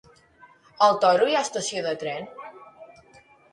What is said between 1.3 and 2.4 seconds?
hi ha estació de tren?